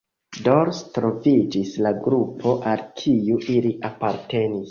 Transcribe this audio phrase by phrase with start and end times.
[0.45, 4.59] Dorse troviĝis la grupo al kiu ili apartenis.